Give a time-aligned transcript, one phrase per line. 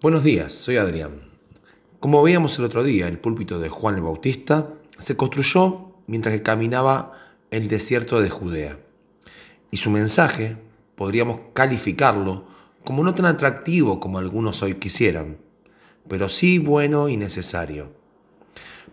[0.00, 1.22] Buenos días, soy Adrián.
[1.98, 7.14] Como veíamos el otro día, el púlpito de Juan el Bautista se construyó mientras caminaba
[7.50, 8.78] el desierto de Judea.
[9.72, 10.56] Y su mensaje
[10.94, 12.46] podríamos calificarlo
[12.84, 15.38] como no tan atractivo como algunos hoy quisieran,
[16.06, 17.90] pero sí bueno y necesario.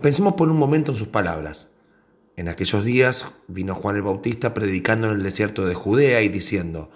[0.02, 1.70] Pensemos por un momento en sus palabras.
[2.36, 6.90] En aquellos días vino Juan el Bautista predicando en el desierto de Judea y diciendo,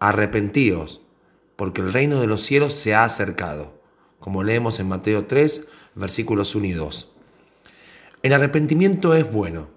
[0.00, 1.03] arrepentíos
[1.56, 3.80] porque el reino de los cielos se ha acercado,
[4.20, 7.10] como leemos en Mateo 3, versículos 1 y 2.
[8.22, 9.68] El arrepentimiento es bueno,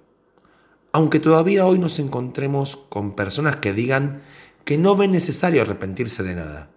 [0.91, 4.21] aunque todavía hoy nos encontremos con personas que digan
[4.63, 6.69] que no ven necesario arrepentirse de nada.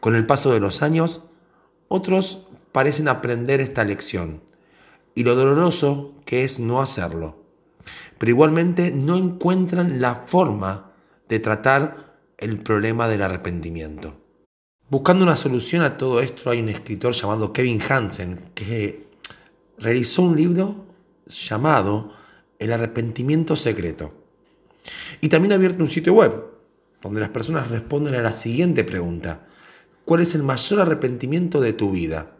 [0.00, 1.22] Con el paso de los años,
[1.88, 4.42] otros parecen aprender esta lección
[5.14, 7.42] y lo doloroso que es no hacerlo,
[8.18, 10.92] pero igualmente no encuentran la forma
[11.28, 12.07] de tratar
[12.38, 14.16] el problema del arrepentimiento.
[14.88, 19.08] Buscando una solución a todo esto hay un escritor llamado Kevin Hansen que
[19.76, 20.86] realizó un libro
[21.26, 22.12] llamado
[22.60, 24.14] El arrepentimiento secreto.
[25.20, 26.44] Y también ha abierto un sitio web
[27.02, 29.46] donde las personas responden a la siguiente pregunta.
[30.04, 32.36] ¿Cuál es el mayor arrepentimiento de tu vida?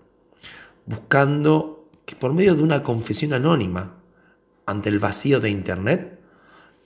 [0.87, 3.97] Buscando que por medio de una confesión anónima
[4.65, 6.21] ante el vacío de Internet,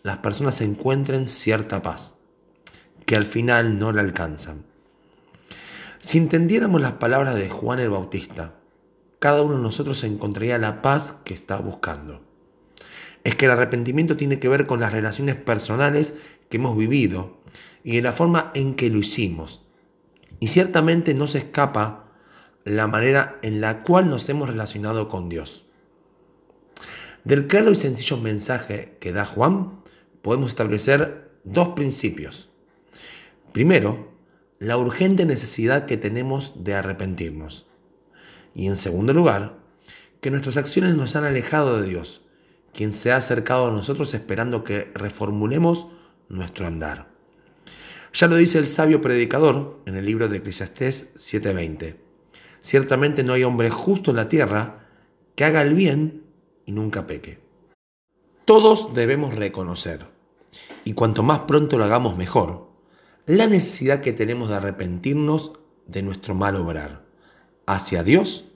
[0.03, 2.22] las personas encuentren cierta paz
[3.13, 4.65] que al final no la alcanzan.
[6.01, 8.55] Si entendiéramos las palabras de Juan el Bautista,
[9.19, 12.23] cada uno de nosotros encontraría la paz que está buscando.
[13.23, 16.15] Es que el arrepentimiento tiene que ver con las relaciones personales
[16.49, 17.43] que hemos vivido
[17.85, 19.61] y en la forma en que lo hicimos.
[20.41, 22.15] Y ciertamente no se escapa
[22.65, 25.67] la manera en la cual nos hemos relacionado con Dios.
[27.25, 29.83] Del claro y sencillo mensaje que da Juan,
[30.23, 32.49] podemos establecer dos principios.
[33.53, 34.13] Primero,
[34.59, 37.67] la urgente necesidad que tenemos de arrepentirnos.
[38.55, 39.59] Y en segundo lugar,
[40.21, 42.23] que nuestras acciones nos han alejado de Dios,
[42.73, 45.89] quien se ha acercado a nosotros esperando que reformulemos
[46.31, 47.13] nuestro andar.
[48.15, 51.97] Ya lo dice el sabio predicador en el libro de Eclesiastés 7:20.
[52.61, 54.87] Ciertamente no hay hombre justo en la tierra
[55.35, 56.25] que haga el bien
[56.65, 57.41] y nunca peque.
[58.47, 60.07] Todos debemos reconocer,
[60.85, 62.72] y cuanto más pronto lo hagamos mejor,
[63.27, 65.53] la necesidad que tenemos de arrepentirnos
[65.87, 67.05] de nuestro mal obrar,
[67.67, 68.47] hacia Dios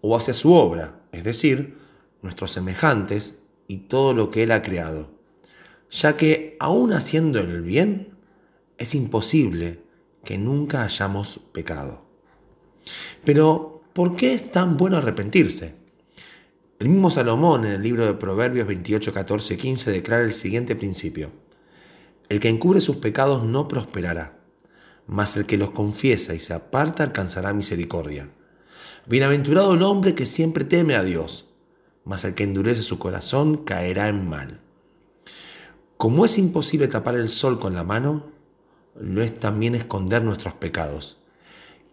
[0.00, 1.78] o hacia su obra, es decir,
[2.22, 3.38] nuestros semejantes
[3.68, 5.10] y todo lo que Él ha creado,
[5.90, 8.14] ya que aún haciendo el bien,
[8.78, 9.82] es imposible
[10.24, 12.02] que nunca hayamos pecado.
[13.24, 15.76] Pero, ¿por qué es tan bueno arrepentirse?
[16.78, 21.30] El mismo Salomón en el libro de Proverbios 28, 14, 15 declara el siguiente principio.
[22.30, 24.38] El que encubre sus pecados no prosperará,
[25.08, 28.30] mas el que los confiesa y se aparta alcanzará misericordia.
[29.06, 31.48] Bienaventurado el hombre que siempre teme a Dios,
[32.04, 34.60] mas el que endurece su corazón caerá en mal.
[35.96, 38.30] Como es imposible tapar el sol con la mano,
[38.94, 41.18] lo es también esconder nuestros pecados.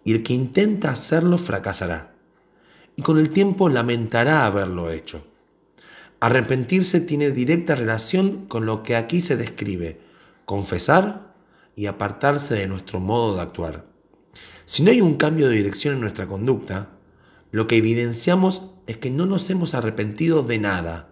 [0.03, 2.13] Y el que intenta hacerlo fracasará,
[2.95, 5.25] y con el tiempo lamentará haberlo hecho.
[6.19, 10.05] Arrepentirse tiene directa relación con lo que aquí se describe,
[10.47, 11.35] confesar
[11.75, 13.85] y apartarse de nuestro modo de actuar.
[14.63, 16.87] Si no hay un cambio de dirección en nuestra conducta,
[17.51, 21.09] lo que evidenciamos es que no nos hemos arrepentido de nada.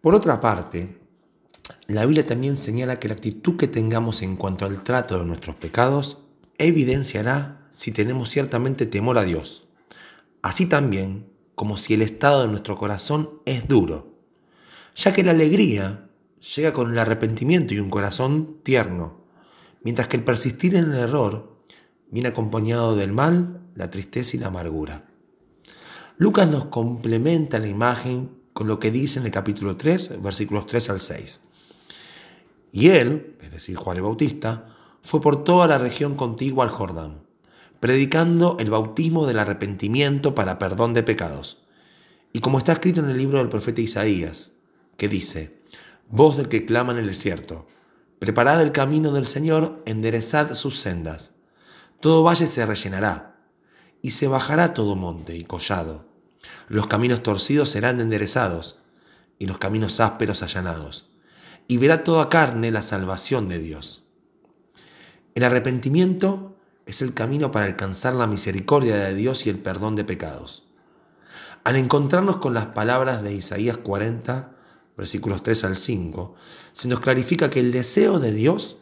[0.00, 1.00] Por otra parte,
[1.88, 5.56] la Biblia también señala que la actitud que tengamos en cuanto al trato de nuestros
[5.56, 6.18] pecados
[6.56, 9.66] evidenciará si tenemos ciertamente temor a Dios,
[10.42, 14.14] así también como si el estado de nuestro corazón es duro,
[14.94, 16.09] ya que la alegría
[16.40, 19.24] llega con el arrepentimiento y un corazón tierno,
[19.82, 21.56] mientras que el persistir en el error
[22.10, 25.06] viene acompañado del mal, la tristeza y la amargura.
[26.16, 30.90] Lucas nos complementa la imagen con lo que dice en el capítulo 3, versículos 3
[30.90, 31.40] al 6.
[32.72, 34.66] Y él, es decir, Juan el Bautista,
[35.02, 37.22] fue por toda la región contigua al Jordán,
[37.80, 41.62] predicando el bautismo del arrepentimiento para perdón de pecados.
[42.32, 44.52] Y como está escrito en el libro del profeta Isaías,
[44.96, 45.59] que dice,
[46.10, 47.66] voz del que clama en el desierto.
[48.18, 51.32] Preparad el camino del Señor, enderezad sus sendas.
[52.00, 53.38] Todo valle se rellenará,
[54.02, 56.06] y se bajará todo monte y collado.
[56.68, 58.78] Los caminos torcidos serán enderezados,
[59.38, 61.10] y los caminos ásperos allanados.
[61.68, 64.04] Y verá toda carne la salvación de Dios.
[65.34, 70.04] El arrepentimiento es el camino para alcanzar la misericordia de Dios y el perdón de
[70.04, 70.66] pecados.
[71.62, 74.56] Al encontrarnos con las palabras de Isaías 40,
[75.00, 76.34] versículos 3 al 5,
[76.72, 78.76] se nos clarifica que el deseo de Dios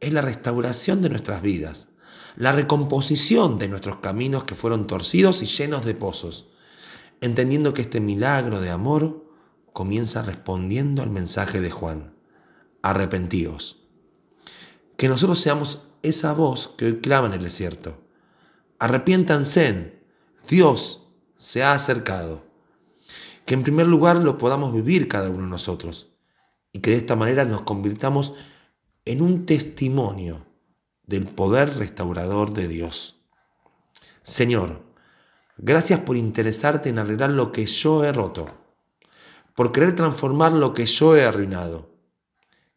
[0.00, 1.88] es la restauración de nuestras vidas,
[2.34, 6.48] la recomposición de nuestros caminos que fueron torcidos y llenos de pozos,
[7.20, 9.26] entendiendo que este milagro de amor
[9.74, 12.14] comienza respondiendo al mensaje de Juan.
[12.82, 13.84] Arrepentíos.
[14.96, 18.00] Que nosotros seamos esa voz que hoy clama en el desierto.
[18.78, 20.00] Arrepiéntanse.
[20.48, 22.49] Dios se ha acercado.
[23.50, 26.12] Que en primer lugar lo podamos vivir cada uno de nosotros
[26.72, 28.34] y que de esta manera nos convirtamos
[29.04, 30.46] en un testimonio
[31.02, 33.24] del poder restaurador de Dios.
[34.22, 34.84] Señor,
[35.58, 38.46] gracias por interesarte en arreglar lo que yo he roto,
[39.56, 41.90] por querer transformar lo que yo he arruinado,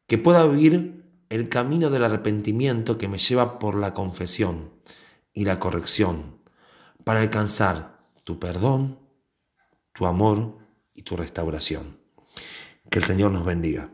[0.07, 4.71] que pueda vivir el camino del arrepentimiento que me lleva por la confesión
[5.35, 6.39] y la corrección,
[7.03, 8.97] para alcanzar tu perdón,
[9.93, 10.62] tu amor
[10.93, 11.97] y tu restauración.
[12.89, 13.92] Que el Señor nos bendiga.